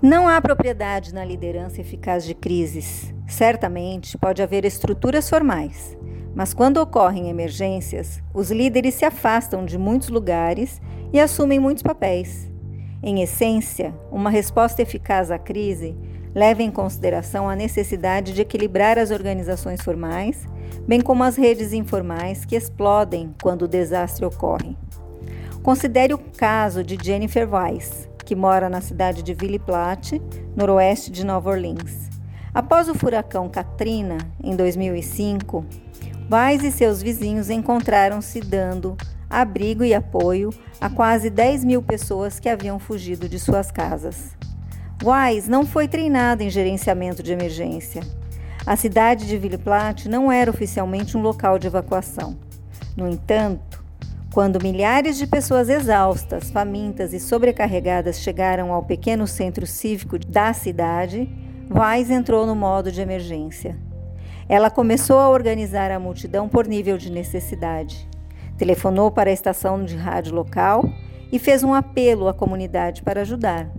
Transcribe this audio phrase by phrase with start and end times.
[0.00, 3.12] Não há propriedade na liderança eficaz de crises.
[3.26, 5.98] Certamente pode haver estruturas formais,
[6.34, 10.80] mas quando ocorrem emergências, os líderes se afastam de muitos lugares
[11.12, 12.48] e assumem muitos papéis.
[13.02, 15.96] Em essência, uma resposta eficaz à crise
[16.34, 20.46] leva em consideração a necessidade de equilibrar as organizações formais,
[20.86, 24.76] bem como as redes informais que explodem quando o desastre ocorre.
[25.62, 30.22] Considere o caso de Jennifer Weiss, que mora na cidade de Ville Platte,
[30.56, 32.08] noroeste de Nova Orleans.
[32.54, 35.64] Após o furacão Katrina, em 2005,
[36.30, 38.96] Weiss e seus vizinhos encontraram-se dando
[39.28, 44.37] abrigo e apoio a quase 10 mil pessoas que haviam fugido de suas casas.
[45.02, 48.02] Weiss não foi treinado em gerenciamento de emergência.
[48.66, 52.36] A cidade de Ville Platte não era oficialmente um local de evacuação.
[52.96, 53.82] No entanto,
[54.32, 61.30] quando milhares de pessoas exaustas, famintas e sobrecarregadas chegaram ao pequeno centro cívico da cidade,
[61.70, 63.78] Weiss entrou no modo de emergência.
[64.48, 68.08] Ela começou a organizar a multidão por nível de necessidade.
[68.56, 70.82] Telefonou para a estação de rádio local
[71.30, 73.70] e fez um apelo à comunidade para ajudar.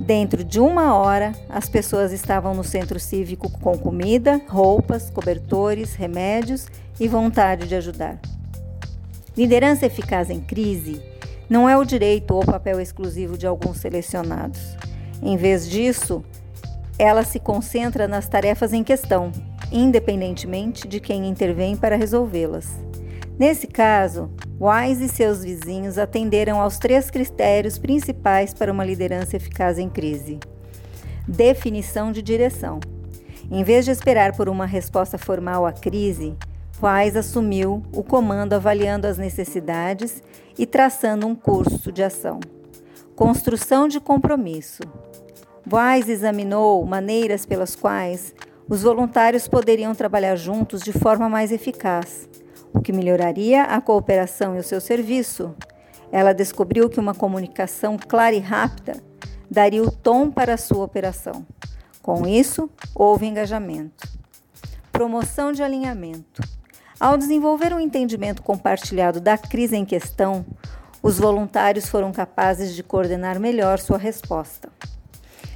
[0.00, 6.68] Dentro de uma hora, as pessoas estavam no centro cívico com comida, roupas, cobertores, remédios
[6.98, 8.18] e vontade de ajudar.
[9.36, 11.02] Liderança eficaz em crise
[11.50, 14.74] não é o direito ou papel exclusivo de alguns selecionados.
[15.22, 16.24] Em vez disso,
[16.98, 19.30] ela se concentra nas tarefas em questão,
[19.70, 22.66] independentemente de quem intervém para resolvê-las.
[23.38, 24.30] Nesse caso,
[24.60, 30.38] Wise e seus vizinhos atenderam aos três critérios principais para uma liderança eficaz em crise:
[31.26, 32.78] definição de direção.
[33.50, 36.36] Em vez de esperar por uma resposta formal à crise,
[36.82, 40.22] Weiss assumiu o comando avaliando as necessidades
[40.58, 42.38] e traçando um curso de ação.
[43.16, 44.82] Construção de compromisso.
[45.72, 48.34] Weiss examinou maneiras pelas quais
[48.68, 52.28] os voluntários poderiam trabalhar juntos de forma mais eficaz,
[52.72, 55.54] o que melhoraria a cooperação e o seu serviço.
[56.12, 59.02] Ela descobriu que uma comunicação clara e rápida
[59.50, 61.46] daria o tom para a sua operação.
[62.02, 64.08] Com isso, houve engajamento.
[64.90, 66.42] Promoção de alinhamento.
[66.98, 70.44] Ao desenvolver um entendimento compartilhado da crise em questão,
[71.02, 74.68] os voluntários foram capazes de coordenar melhor sua resposta.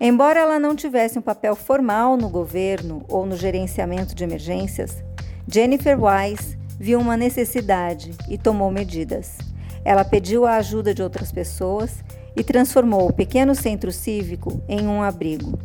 [0.00, 5.02] Embora ela não tivesse um papel formal no governo ou no gerenciamento de emergências,
[5.48, 9.38] Jennifer Wise viu uma necessidade e tomou medidas.
[9.84, 12.04] Ela pediu a ajuda de outras pessoas
[12.36, 15.58] e transformou o pequeno centro cívico em um abrigo.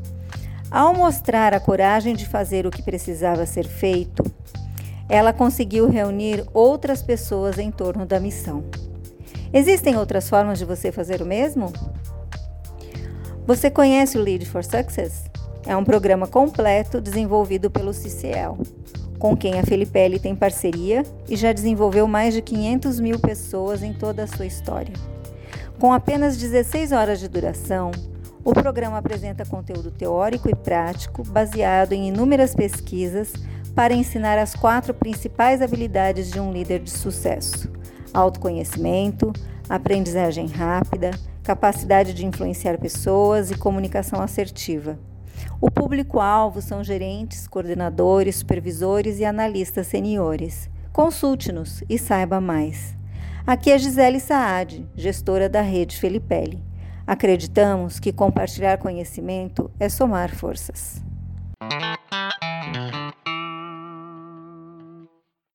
[0.69, 4.23] Ao mostrar a coragem de fazer o que precisava ser feito,
[5.09, 8.63] ela conseguiu reunir outras pessoas em torno da missão.
[9.51, 11.73] Existem outras formas de você fazer o mesmo?
[13.45, 15.25] Você conhece o Lead for Success?
[15.65, 18.57] É um programa completo desenvolvido pelo CCL,
[19.21, 23.93] com quem a Felipelli tem parceria e já desenvolveu mais de 500 mil pessoas em
[23.93, 24.95] toda a sua história.
[25.79, 27.91] Com apenas 16 horas de duração,
[28.43, 33.31] o programa apresenta conteúdo teórico e prático baseado em inúmeras pesquisas
[33.75, 37.69] para ensinar as quatro principais habilidades de um líder de sucesso:
[38.11, 39.31] autoconhecimento,
[39.69, 41.11] aprendizagem rápida,
[41.43, 44.97] capacidade de influenciar pessoas e comunicação assertiva.
[45.59, 50.69] O público-alvo são gerentes, coordenadores, supervisores e analistas seniores.
[50.91, 52.95] Consulte-nos e saiba mais.
[53.45, 56.63] Aqui é Gisele Saad, gestora da rede Felipelli.
[57.05, 61.01] Acreditamos que compartilhar conhecimento é somar forças.